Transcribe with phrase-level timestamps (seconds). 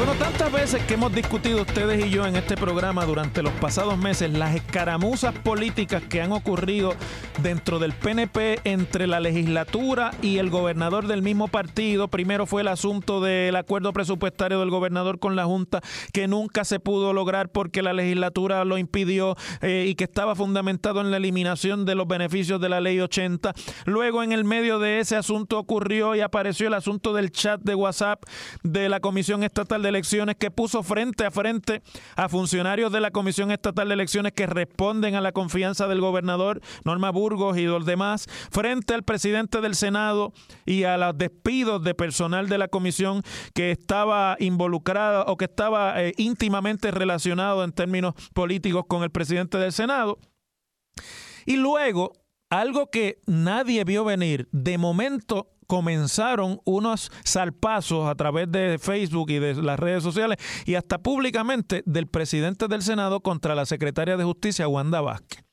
[0.00, 3.98] Bueno, tantas veces que hemos discutido ustedes y yo en este programa durante los pasados
[3.98, 6.94] meses las escaramuzas políticas que han ocurrido
[7.42, 12.08] dentro del PNP entre la legislatura y el gobernador del mismo partido.
[12.08, 15.82] Primero fue el asunto del acuerdo presupuestario del gobernador con la Junta
[16.14, 21.02] que nunca se pudo lograr porque la legislatura lo impidió eh, y que estaba fundamentado
[21.02, 23.52] en la eliminación de los beneficios de la ley 80.
[23.84, 27.74] Luego en el medio de ese asunto ocurrió y apareció el asunto del chat de
[27.74, 28.24] WhatsApp
[28.62, 31.82] de la Comisión Estatal de Elecciones que puso frente a frente
[32.16, 36.60] a funcionarios de la Comisión Estatal de Elecciones que responden a la confianza del gobernador
[36.84, 40.32] Norma Burgos y los demás, frente al presidente del Senado
[40.64, 43.22] y a los despidos de personal de la comisión
[43.54, 49.58] que estaba involucrada o que estaba eh, íntimamente relacionado en términos políticos con el presidente
[49.58, 50.18] del Senado.
[51.46, 52.12] Y luego
[52.50, 59.38] algo que nadie vio venir, de momento comenzaron unos salpazos a través de Facebook y
[59.38, 60.36] de las redes sociales
[60.66, 65.44] y hasta públicamente del presidente del Senado contra la secretaria de Justicia, Wanda Vázquez.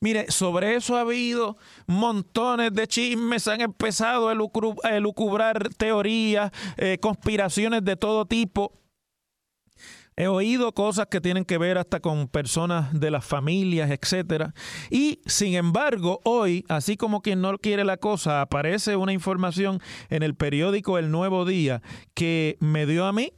[0.00, 1.56] Mire, sobre eso ha habido
[1.86, 8.81] montones de chismes, han empezado a lucubrar teorías, eh, conspiraciones de todo tipo.
[10.16, 14.54] He oído cosas que tienen que ver hasta con personas de las familias, etcétera.
[14.90, 19.80] Y sin embargo, hoy, así como quien no quiere la cosa, aparece una información
[20.10, 21.82] en el periódico El Nuevo Día
[22.14, 23.32] que me dio a mí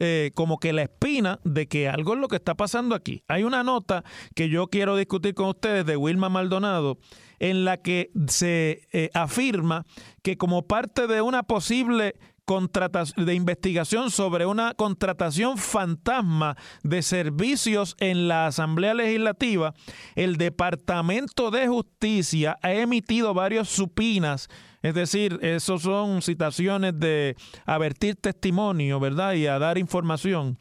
[0.00, 3.22] eh, como que la espina de que algo es lo que está pasando aquí.
[3.28, 4.02] Hay una nota
[4.34, 6.98] que yo quiero discutir con ustedes de Wilma Maldonado
[7.38, 9.84] en la que se eh, afirma
[10.22, 12.16] que como parte de una posible
[13.16, 19.72] de investigación sobre una contratación fantasma de servicios en la Asamblea Legislativa,
[20.14, 24.48] el Departamento de Justicia ha emitido varios supinas,
[24.82, 27.34] es decir, esos son citaciones de
[27.64, 29.32] avertir testimonio, ¿verdad?
[29.32, 30.58] Y a dar información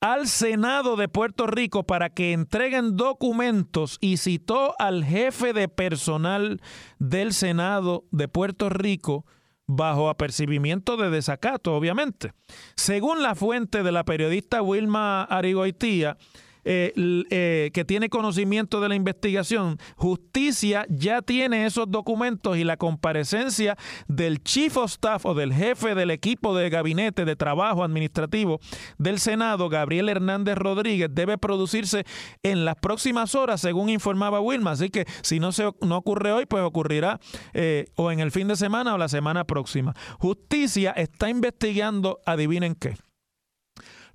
[0.00, 6.60] al Senado de Puerto Rico para que entreguen documentos y citó al jefe de personal
[6.98, 9.24] del Senado de Puerto Rico,
[9.68, 12.32] bajo apercibimiento de desacato, obviamente.
[12.74, 16.16] Según la fuente de la periodista Wilma Arigoitía,
[16.64, 16.92] eh,
[17.30, 23.76] eh, que tiene conocimiento de la investigación, justicia ya tiene esos documentos y la comparecencia
[24.06, 28.60] del chief of staff o del jefe del equipo de gabinete de trabajo administrativo
[28.98, 32.04] del Senado, Gabriel Hernández Rodríguez, debe producirse
[32.42, 34.72] en las próximas horas, según informaba Wilma.
[34.72, 37.20] Así que si no, se, no ocurre hoy, pues ocurrirá
[37.54, 39.94] eh, o en el fin de semana o la semana próxima.
[40.18, 42.96] Justicia está investigando, adivinen qué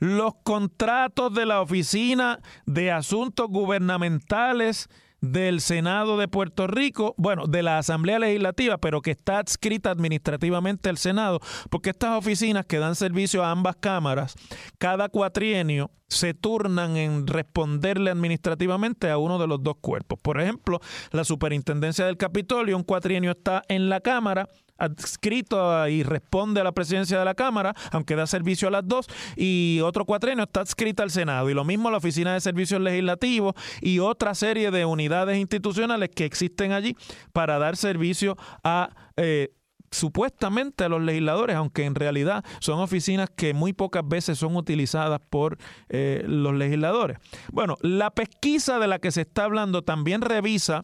[0.03, 4.89] los contratos de la Oficina de Asuntos Gubernamentales
[5.21, 10.89] del Senado de Puerto Rico, bueno, de la Asamblea Legislativa, pero que está adscrita administrativamente
[10.89, 11.39] al Senado,
[11.69, 14.35] porque estas oficinas que dan servicio a ambas cámaras,
[14.77, 20.19] cada cuatrienio se turnan en responderle administrativamente a uno de los dos cuerpos.
[20.21, 26.61] Por ejemplo, la Superintendencia del Capitolio, un cuatrienio está en la Cámara, adscrito y responde
[26.61, 30.43] a la presidencia de la Cámara, aunque da servicio a las dos, y otro cuatrenio
[30.43, 31.49] está adscrito al Senado.
[31.49, 36.25] Y lo mismo la Oficina de Servicios Legislativos y otra serie de unidades institucionales que
[36.25, 36.95] existen allí
[37.31, 38.89] para dar servicio a...
[39.17, 39.53] Eh,
[39.93, 45.21] supuestamente a los legisladores, aunque en realidad son oficinas que muy pocas veces son utilizadas
[45.29, 45.57] por
[45.89, 47.17] eh, los legisladores.
[47.51, 50.83] Bueno, la pesquisa de la que se está hablando también revisa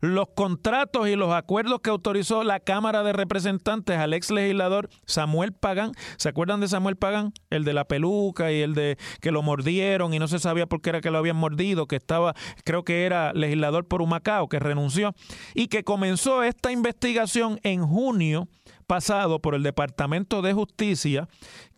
[0.00, 5.52] los contratos y los acuerdos que autorizó la Cámara de Representantes al ex legislador Samuel
[5.52, 5.92] Pagán.
[6.16, 7.32] ¿Se acuerdan de Samuel Pagán?
[7.50, 10.80] El de la peluca y el de que lo mordieron y no se sabía por
[10.80, 12.34] qué era que lo habían mordido, que estaba,
[12.64, 15.14] creo que era legislador por Humacao, que renunció
[15.54, 18.48] y que comenzó esta investigación en junio
[18.86, 21.28] pasado por el Departamento de Justicia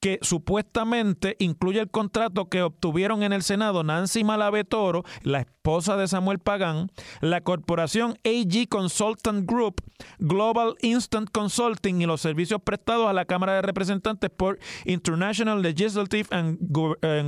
[0.01, 5.97] que supuestamente incluye el contrato que obtuvieron en el Senado Nancy Malave Toro, la esposa
[5.97, 6.91] de Samuel Pagán,
[7.21, 9.83] la corporación AG Consultant Group,
[10.19, 16.29] Global Instant Consulting y los servicios prestados a la Cámara de Representantes por International Legislative
[16.31, 16.59] and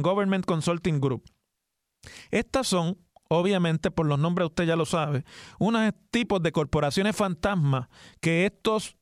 [0.03, 1.25] Government Consulting Group.
[2.31, 2.99] Estas son
[3.29, 5.25] obviamente por los nombres usted ya lo sabe,
[5.59, 7.89] unos tipos de corporaciones fantasmas
[8.21, 8.97] que estos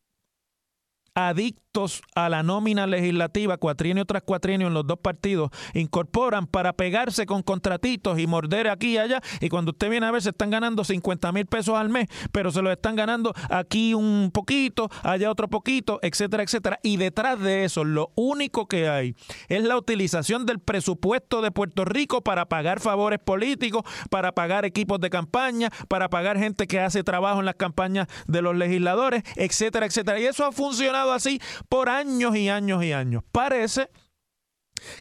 [1.26, 1.67] adicto
[2.14, 7.42] a la nómina legislativa cuatrienio tras cuatrienio en los dos partidos incorporan para pegarse con
[7.42, 9.20] contratitos y morder aquí y allá.
[9.40, 12.50] Y cuando usted viene a ver se están ganando 50 mil pesos al mes pero
[12.50, 16.78] se lo están ganando aquí un poquito allá otro poquito etcétera etcétera.
[16.82, 19.14] Y detrás de eso lo único que hay
[19.48, 25.00] es la utilización del presupuesto de Puerto Rico para pagar favores políticos para pagar equipos
[25.00, 29.86] de campaña para pagar gente que hace trabajo en las campañas de los legisladores etcétera
[29.86, 30.20] etcétera.
[30.20, 33.22] Y eso ha funcionado así por años y años y años.
[33.32, 33.90] Parece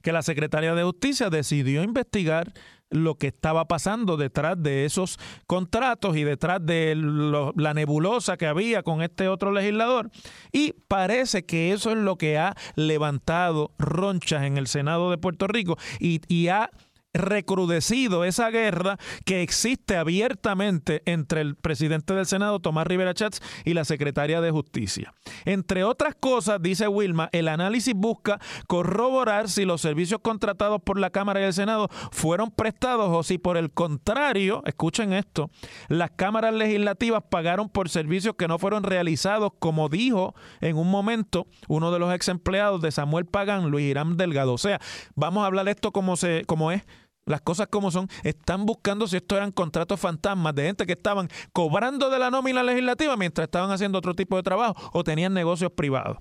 [0.02, 2.54] que la Secretaría de Justicia decidió investigar
[2.90, 8.84] lo que estaba pasando detrás de esos contratos y detrás de la nebulosa que había
[8.84, 10.10] con este otro legislador.
[10.52, 15.48] Y parece que eso es lo que ha levantado ronchas en el Senado de Puerto
[15.48, 16.69] Rico y, y ha
[17.18, 23.74] recrudecido esa guerra que existe abiertamente entre el presidente del Senado, Tomás Rivera Chats, y
[23.74, 25.14] la secretaria de Justicia.
[25.46, 31.10] Entre otras cosas, dice Wilma, el análisis busca corroborar si los servicios contratados por la
[31.10, 35.50] Cámara y el Senado fueron prestados o si por el contrario, escuchen esto,
[35.88, 41.48] las cámaras legislativas pagaron por servicios que no fueron realizados, como dijo en un momento
[41.68, 44.54] uno de los ex empleados de Samuel Pagán, Luis Irán Delgado.
[44.54, 44.80] O sea,
[45.16, 46.84] vamos a hablar esto como, se, como es
[47.28, 51.28] las cosas como son, están buscando si estos eran contratos fantasmas de gente que estaban
[51.54, 55.72] cobrando de la nómina legislativa mientras estaban haciendo otro tipo de trabajo o tenían negocios
[55.72, 56.18] privados.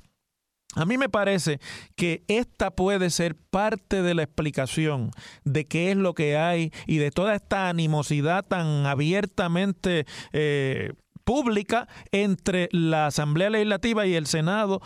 [0.74, 1.58] A mí me parece
[1.94, 5.10] que esta puede ser parte de la explicación
[5.44, 10.92] de qué es lo que hay y de toda esta animosidad tan abiertamente eh,
[11.24, 14.82] pública entre la Asamblea Legislativa y el Senado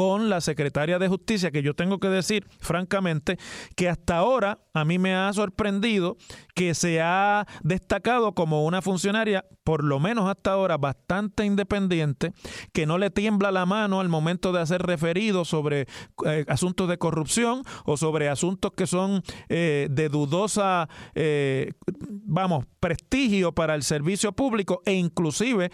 [0.00, 3.36] con la secretaria de Justicia, que yo tengo que decir francamente
[3.76, 6.16] que hasta ahora a mí me ha sorprendido
[6.60, 12.34] que se ha destacado como una funcionaria, por lo menos hasta ahora, bastante independiente,
[12.74, 15.86] que no le tiembla la mano al momento de hacer referidos sobre
[16.26, 23.52] eh, asuntos de corrupción o sobre asuntos que son eh, de dudosa, eh, vamos, prestigio
[23.52, 25.70] para el servicio público e inclusive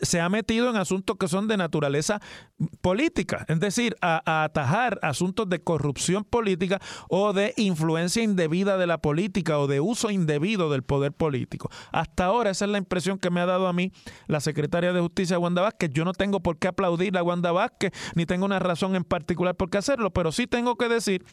[0.00, 2.22] se ha metido en asuntos que son de naturaleza
[2.80, 8.86] política, es decir, a, a atajar asuntos de corrupción política o de influencia indebida de
[8.86, 11.70] la política o de uso indebido del poder político.
[11.92, 13.92] Hasta ahora esa es la impresión que me ha dado a mí
[14.26, 15.90] la secretaria de Justicia, Wanda Vázquez.
[15.92, 19.56] Yo no tengo por qué aplaudir a Wanda Vázquez, ni tengo una razón en particular
[19.56, 21.24] por qué hacerlo, pero sí tengo que decir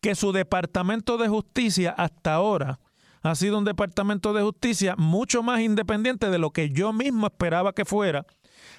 [0.00, 2.80] que su departamento de justicia hasta ahora
[3.22, 7.72] ha sido un departamento de justicia mucho más independiente de lo que yo mismo esperaba
[7.72, 8.24] que fuera,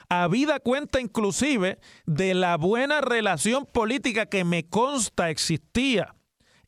[0.09, 6.15] habida cuenta inclusive de la buena relación política que me consta existía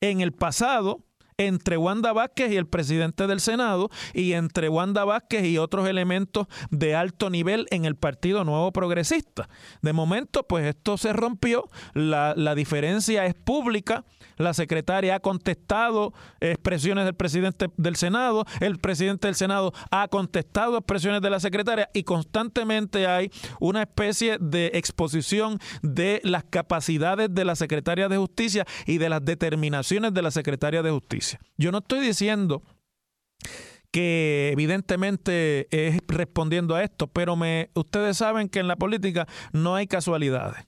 [0.01, 1.05] en el pasado
[1.39, 6.47] entre Wanda Vázquez y el presidente del Senado y entre Wanda Vázquez y otros elementos
[6.69, 9.49] de alto nivel en el Partido Nuevo Progresista.
[9.81, 14.05] De momento, pues esto se rompió, la, la diferencia es pública
[14.39, 20.77] la secretaria ha contestado expresiones del presidente del Senado, el presidente del Senado ha contestado
[20.77, 27.43] expresiones de la secretaria y constantemente hay una especie de exposición de las capacidades de
[27.43, 31.28] la secretaria de Justicia y de las determinaciones de la secretaria de Justicia.
[31.57, 32.63] Yo no estoy diciendo
[33.91, 39.75] que evidentemente es respondiendo a esto, pero me, ustedes saben que en la política no
[39.75, 40.65] hay casualidades.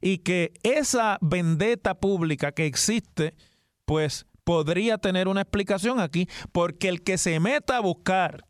[0.00, 3.34] Y que esa vendetta pública que existe,
[3.84, 8.44] pues podría tener una explicación aquí, porque el que se meta a buscar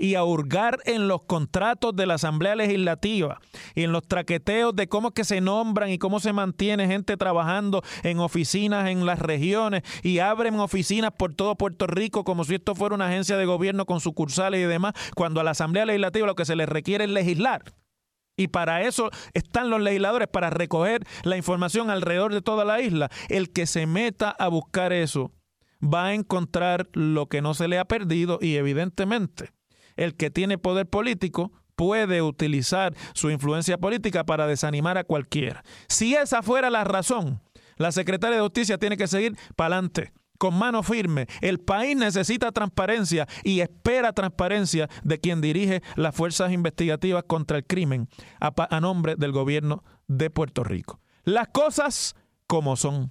[0.00, 3.38] y a hurgar en los contratos de la Asamblea Legislativa
[3.74, 7.82] y en los traqueteos de cómo que se nombran y cómo se mantiene gente trabajando
[8.02, 12.74] en oficinas en las regiones y abren oficinas por todo Puerto Rico como si esto
[12.74, 16.34] fuera una agencia de gobierno con sucursales y demás, cuando a la Asamblea Legislativa lo
[16.34, 17.62] que se le requiere es legislar.
[18.36, 23.10] Y para eso están los legisladores, para recoger la información alrededor de toda la isla.
[23.28, 25.30] El que se meta a buscar eso
[25.82, 29.50] va a encontrar lo que no se le ha perdido y evidentemente
[30.00, 35.62] el que tiene poder político puede utilizar su influencia política para desanimar a cualquiera.
[35.88, 37.40] Si esa fuera la razón,
[37.76, 41.26] la secretaria de Justicia tiene que seguir para adelante con mano firme.
[41.42, 47.66] El país necesita transparencia y espera transparencia de quien dirige las fuerzas investigativas contra el
[47.66, 48.08] crimen
[48.40, 50.98] a, a nombre del gobierno de Puerto Rico.
[51.24, 52.16] Las cosas
[52.46, 53.10] como son.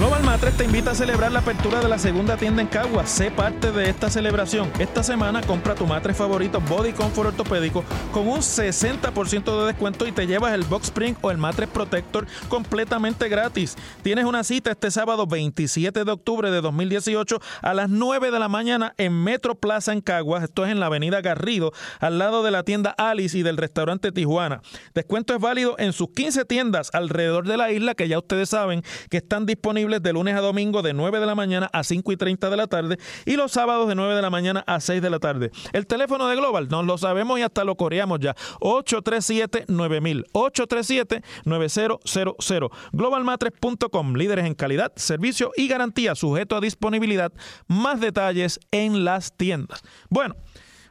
[0.00, 3.04] Global Matres te invita a celebrar la apertura de la segunda tienda en Cagua.
[3.04, 4.72] Sé parte de esta celebración.
[4.78, 10.12] Esta semana compra tu matres favorito Body Comfort Ortopédico con un 60% de descuento y
[10.12, 13.76] te llevas el Box Spring o el Matres Protector completamente gratis.
[14.02, 18.48] Tienes una cita este sábado 27 de octubre de 2018 a las 9 de la
[18.48, 20.44] mañana en Metro Plaza en Caguas.
[20.44, 24.12] Esto es en la avenida Garrido, al lado de la tienda Alice y del restaurante
[24.12, 24.62] Tijuana.
[24.94, 28.82] Descuento es válido en sus 15 tiendas alrededor de la isla que ya ustedes saben
[29.10, 32.16] que están disponibles de lunes a domingo de 9 de la mañana a 5 y
[32.16, 35.10] 30 de la tarde y los sábados de 9 de la mañana a 6 de
[35.10, 35.50] la tarde.
[35.72, 38.36] El teléfono de Global, nos lo sabemos y hasta lo coreamos ya.
[38.60, 40.26] 837-9000.
[40.32, 42.70] 837-9000.
[42.92, 44.14] Globalmatres.com.
[44.14, 47.32] Líderes en calidad, servicio y garantía sujeto a disponibilidad.
[47.66, 49.82] Más detalles en las tiendas.
[50.08, 50.36] Bueno.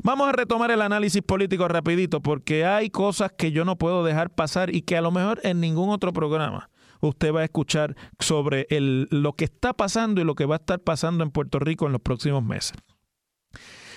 [0.01, 4.29] Vamos a retomar el análisis político rapidito porque hay cosas que yo no puedo dejar
[4.29, 6.69] pasar y que a lo mejor en ningún otro programa
[7.01, 10.79] usted va a escuchar sobre lo que está pasando y lo que va a estar
[10.79, 12.73] pasando en Puerto Rico en los próximos meses.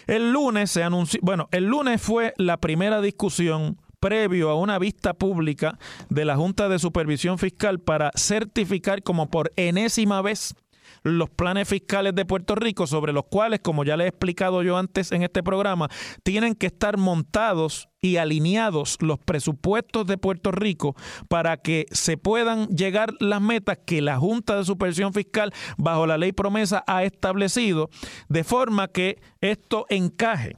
[0.07, 5.15] El lunes se anunció, bueno, el lunes fue la primera discusión previo a una vista
[5.15, 5.79] pública
[6.09, 10.57] de la Junta de Supervisión Fiscal para certificar como por enésima vez
[11.03, 14.77] los planes fiscales de Puerto Rico, sobre los cuales, como ya les he explicado yo
[14.77, 15.89] antes en este programa,
[16.23, 20.97] tienen que estar montados y alineados los presupuestos de Puerto Rico
[21.29, 26.19] para que se puedan llegar las metas que la Junta de Supervisión Fiscal bajo la
[26.19, 27.91] ley promesa ha establecido,
[28.29, 30.57] de forma que esto encaje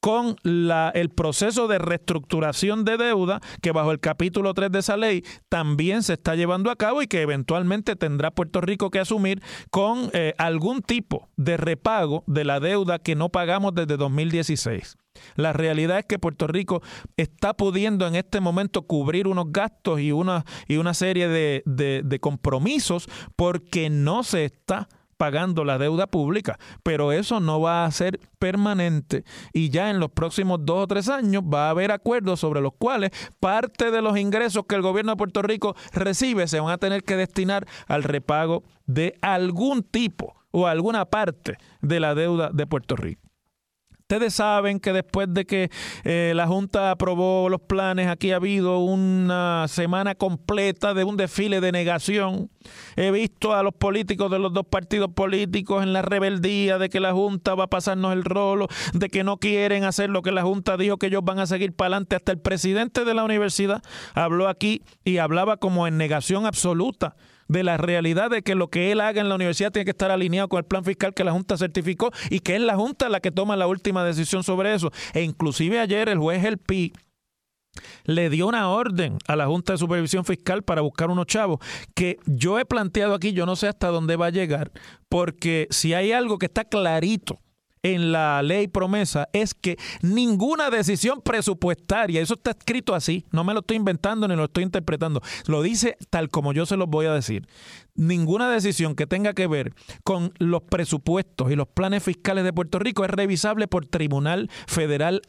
[0.00, 4.96] con la, el proceso de reestructuración de deuda que bajo el capítulo 3 de esa
[4.96, 9.42] ley también se está llevando a cabo y que eventualmente tendrá Puerto Rico que asumir
[9.70, 14.96] con eh, algún tipo de repago de la deuda que no pagamos desde 2016.
[15.34, 16.82] La realidad es que Puerto Rico
[17.16, 22.20] está pudiendo en este momento cubrir unos gastos y una, y una serie de, de
[22.20, 24.88] compromisos porque no se está
[25.20, 30.10] pagando la deuda pública, pero eso no va a ser permanente y ya en los
[30.10, 34.16] próximos dos o tres años va a haber acuerdos sobre los cuales parte de los
[34.16, 38.02] ingresos que el gobierno de Puerto Rico recibe se van a tener que destinar al
[38.02, 43.29] repago de algún tipo o alguna parte de la deuda de Puerto Rico.
[44.10, 45.70] Ustedes saben que después de que
[46.02, 51.60] eh, la Junta aprobó los planes, aquí ha habido una semana completa de un desfile
[51.60, 52.50] de negación.
[52.96, 56.98] He visto a los políticos de los dos partidos políticos en la rebeldía de que
[56.98, 60.42] la Junta va a pasarnos el rolo, de que no quieren hacer lo que la
[60.42, 62.16] Junta dijo que ellos van a seguir para adelante.
[62.16, 63.80] Hasta el presidente de la universidad
[64.14, 67.14] habló aquí y hablaba como en negación absoluta
[67.50, 70.12] de la realidad de que lo que él haga en la universidad tiene que estar
[70.12, 73.18] alineado con el plan fiscal que la Junta certificó y que es la Junta la
[73.18, 74.92] que toma la última decisión sobre eso.
[75.14, 76.92] E inclusive ayer el juez El Pi
[78.04, 81.58] le dio una orden a la Junta de Supervisión Fiscal para buscar unos chavos
[81.94, 84.70] que yo he planteado aquí, yo no sé hasta dónde va a llegar,
[85.08, 87.38] porque si hay algo que está clarito
[87.82, 93.54] en la ley promesa es que ninguna decisión presupuestaria, eso está escrito así, no me
[93.54, 97.06] lo estoy inventando ni lo estoy interpretando, lo dice tal como yo se los voy
[97.06, 97.46] a decir.
[97.94, 102.78] Ninguna decisión que tenga que ver con los presupuestos y los planes fiscales de Puerto
[102.78, 105.22] Rico es revisable por tribunal federal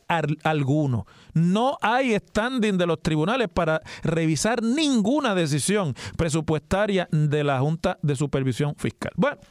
[0.44, 1.06] alguno.
[1.34, 8.16] No hay standing de los tribunales para revisar ninguna decisión presupuestaria de la Junta de
[8.16, 9.12] Supervisión Fiscal.
[9.16, 9.42] Bueno,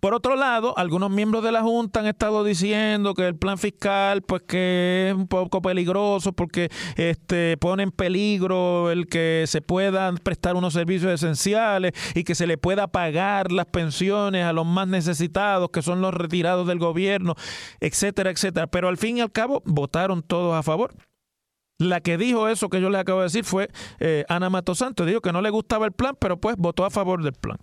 [0.00, 4.22] Por otro lado, algunos miembros de la Junta han estado diciendo que el plan fiscal,
[4.22, 10.18] pues que es un poco peligroso porque este, pone en peligro el que se puedan
[10.18, 14.88] prestar unos servicios esenciales y que se le pueda pagar las pensiones a los más
[14.88, 17.34] necesitados, que son los retirados del gobierno,
[17.80, 18.66] etcétera, etcétera.
[18.66, 20.94] Pero al fin y al cabo, votaron todos a favor.
[21.78, 23.68] La que dijo eso que yo les acabo de decir fue
[24.00, 25.04] eh, Ana Matosanto.
[25.04, 27.58] Dijo que no le gustaba el plan, pero pues votó a favor del plan.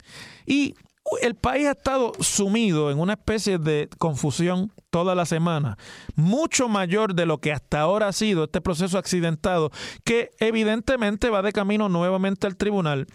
[0.46, 0.76] Y
[1.22, 5.78] el país ha estado sumido en una especie de confusión toda la semana,
[6.16, 9.72] mucho mayor de lo que hasta ahora ha sido este proceso accidentado,
[10.04, 13.08] que evidentemente va de camino nuevamente al tribunal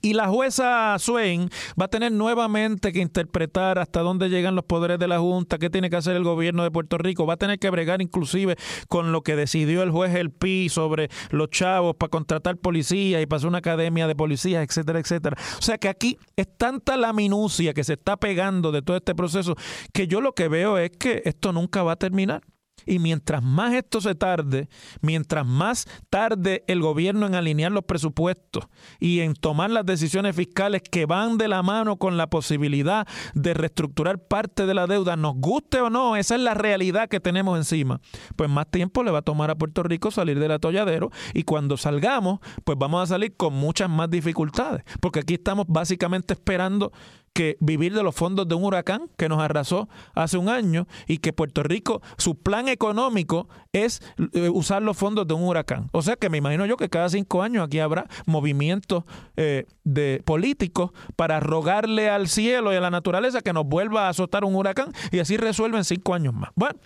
[0.00, 4.98] y la jueza Swain va a tener nuevamente que interpretar hasta dónde llegan los poderes
[4.98, 7.26] de la Junta, qué tiene que hacer el gobierno de Puerto Rico.
[7.26, 8.56] Va a tener que bregar inclusive
[8.88, 13.26] con lo que decidió el juez El Pi sobre los chavos para contratar policías y
[13.26, 15.36] para hacer una academia de policías, etcétera, etcétera.
[15.58, 19.14] O sea que aquí es tanta la minucia que se está pegando de todo este
[19.14, 19.56] proceso
[19.92, 22.42] que yo lo que veo es que esto nunca va a terminar.
[22.86, 24.68] Y mientras más esto se tarde,
[25.00, 28.68] mientras más tarde el gobierno en alinear los presupuestos
[28.98, 33.54] y en tomar las decisiones fiscales que van de la mano con la posibilidad de
[33.54, 37.58] reestructurar parte de la deuda, nos guste o no, esa es la realidad que tenemos
[37.58, 38.00] encima,
[38.36, 41.76] pues más tiempo le va a tomar a Puerto Rico salir del atolladero y cuando
[41.76, 46.92] salgamos, pues vamos a salir con muchas más dificultades, porque aquí estamos básicamente esperando
[47.32, 51.18] que vivir de los fondos de un huracán que nos arrasó hace un año y
[51.18, 55.88] que Puerto Rico, su plan económico es eh, usar los fondos de un huracán.
[55.92, 59.04] O sea que me imagino yo que cada cinco años aquí habrá movimientos
[59.36, 64.08] eh, de políticos para rogarle al cielo y a la naturaleza que nos vuelva a
[64.10, 66.50] azotar un huracán y así resuelven cinco años más.
[66.54, 66.78] Bueno,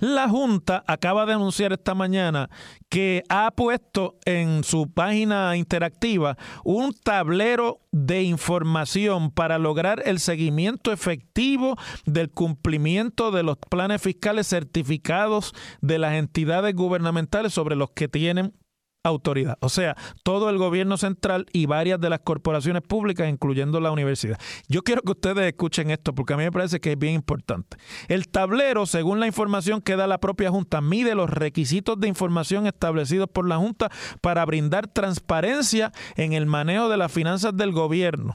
[0.00, 2.50] la Junta acaba de anunciar esta mañana
[2.88, 10.92] que ha puesto en su página interactiva un tablero de información para lograr el seguimiento
[10.92, 11.76] efectivo
[12.06, 18.54] del cumplimiento de los planes fiscales certificados de las entidades gubernamentales sobre los que tienen
[19.02, 19.56] autoridad.
[19.60, 24.38] O sea, todo el gobierno central y varias de las corporaciones públicas, incluyendo la universidad.
[24.68, 27.76] Yo quiero que ustedes escuchen esto porque a mí me parece que es bien importante.
[28.08, 32.66] El tablero, según la información que da la propia Junta, mide los requisitos de información
[32.66, 38.34] establecidos por la Junta para brindar transparencia en el manejo de las finanzas del gobierno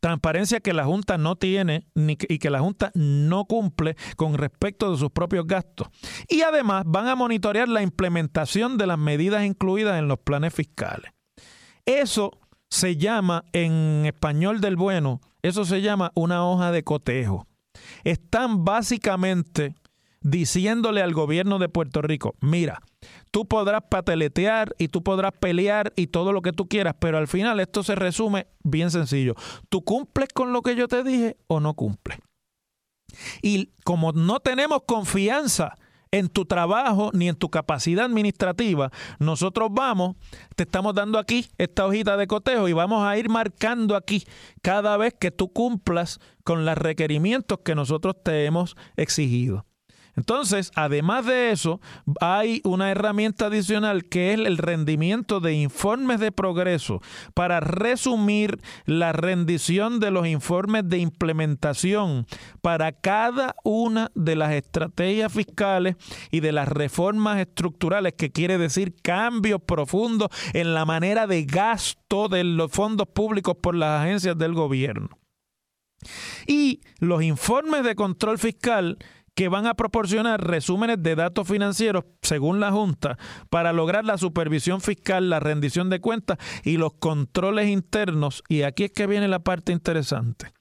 [0.00, 4.90] transparencia que la Junta no tiene ni y que la Junta no cumple con respecto
[4.90, 5.88] de sus propios gastos.
[6.28, 11.12] Y además van a monitorear la implementación de las medidas incluidas en los planes fiscales.
[11.84, 12.30] Eso
[12.70, 17.46] se llama, en español del bueno, eso se llama una hoja de cotejo.
[18.04, 19.74] Están básicamente
[20.22, 22.80] diciéndole al gobierno de Puerto Rico, mira,
[23.30, 27.28] tú podrás pateletear y tú podrás pelear y todo lo que tú quieras, pero al
[27.28, 29.34] final esto se resume bien sencillo.
[29.68, 32.18] ¿Tú cumples con lo que yo te dije o no cumples?
[33.42, 35.76] Y como no tenemos confianza
[36.12, 40.16] en tu trabajo ni en tu capacidad administrativa, nosotros vamos,
[40.54, 44.24] te estamos dando aquí esta hojita de cotejo y vamos a ir marcando aquí
[44.60, 49.64] cada vez que tú cumplas con los requerimientos que nosotros te hemos exigido.
[50.14, 51.80] Entonces, además de eso,
[52.20, 57.00] hay una herramienta adicional que es el rendimiento de informes de progreso
[57.34, 62.26] para resumir la rendición de los informes de implementación
[62.60, 65.96] para cada una de las estrategias fiscales
[66.30, 72.28] y de las reformas estructurales, que quiere decir cambios profundos en la manera de gasto
[72.28, 75.18] de los fondos públicos por las agencias del gobierno.
[76.46, 78.98] Y los informes de control fiscal
[79.34, 83.18] que van a proporcionar resúmenes de datos financieros según la Junta
[83.50, 88.42] para lograr la supervisión fiscal, la rendición de cuentas y los controles internos.
[88.48, 90.52] Y aquí es que viene la parte interesante.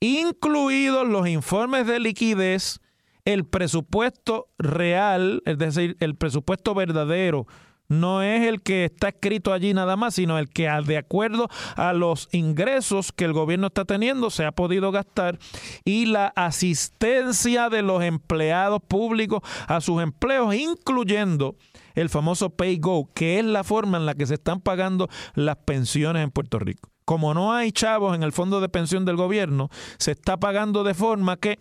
[0.00, 2.80] Incluidos los informes de liquidez,
[3.24, 7.46] el presupuesto real, es decir, el presupuesto verdadero
[7.88, 11.92] no es el que está escrito allí nada más, sino el que de acuerdo a
[11.92, 15.38] los ingresos que el gobierno está teniendo se ha podido gastar
[15.84, 21.56] y la asistencia de los empleados públicos a sus empleos, incluyendo
[21.94, 25.56] el famoso Pay Go, que es la forma en la que se están pagando las
[25.56, 26.90] pensiones en Puerto Rico.
[27.04, 30.92] Como no hay chavos en el fondo de pensión del gobierno, se está pagando de
[30.92, 31.58] forma que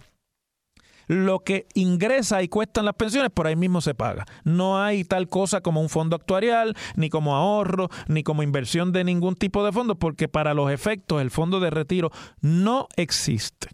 [1.07, 4.25] lo que ingresa y cuestan las pensiones, por ahí mismo se paga.
[4.43, 9.03] No hay tal cosa como un fondo actuarial, ni como ahorro, ni como inversión de
[9.03, 13.69] ningún tipo de fondo, porque para los efectos el fondo de retiro no existe.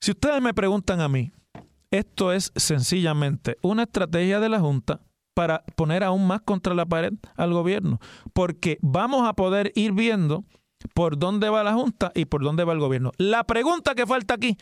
[0.00, 1.32] Si ustedes me preguntan a mí,
[1.90, 5.00] esto es sencillamente una estrategia de la Junta
[5.32, 8.00] para poner aún más contra la pared al gobierno,
[8.32, 10.44] porque vamos a poder ir viendo
[10.92, 13.12] por dónde va la Junta y por dónde va el gobierno.
[13.16, 14.56] La pregunta que falta aquí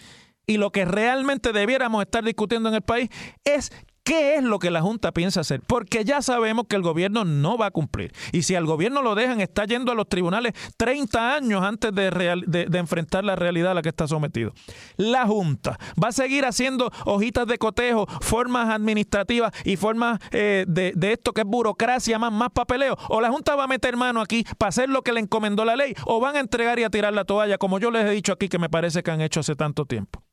[0.46, 3.08] y lo que realmente debiéramos estar discutiendo en el país
[3.44, 3.70] es
[4.04, 5.60] ¿Qué es lo que la Junta piensa hacer?
[5.64, 8.12] Porque ya sabemos que el gobierno no va a cumplir.
[8.32, 12.66] Y si al gobierno lo dejan, está yendo a los tribunales 30 años antes de,
[12.72, 14.52] enfrentar la realidad a la que está sometido.
[14.96, 20.92] La Junta va a seguir haciendo hojitas de cotejo, formas administrativas y formas eh, de,
[20.96, 22.96] de, esto que es burocracia, más, más papeleo.
[23.08, 25.76] O la Junta va a meter mano aquí para hacer lo que le encomendó la
[25.76, 28.32] ley, o van a entregar y a tirar la toalla, como yo les he dicho
[28.32, 30.24] aquí que me parece que han hecho hace tanto tiempo.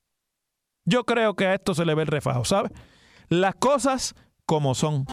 [0.90, 2.72] Yo creo que a esto se le ve el refajo, ¿sabes?
[3.30, 4.16] las cosas
[4.48, 5.06] como son.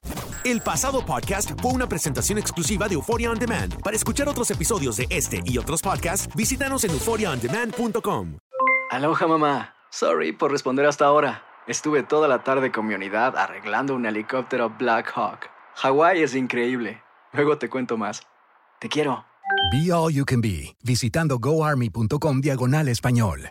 [0.44, 3.82] El pasado podcast fue una presentación exclusiva de Euphoria On Demand.
[3.82, 8.38] Para escuchar otros episodios de este y otros podcasts, visítanos en euphoriaondemand.com.
[8.90, 9.74] Aloha mamá.
[9.90, 11.42] Sorry por responder hasta ahora.
[11.66, 15.50] Estuve toda la tarde con mi unidad arreglando un helicóptero Black Hawk.
[15.74, 17.02] Hawái es increíble.
[17.32, 18.22] Luego te cuento más.
[18.78, 19.26] Te quiero.
[19.72, 23.50] Be All You Can Be, visitando goarmy.com diagonal español.